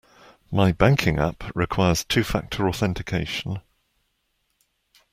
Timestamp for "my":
0.51-0.71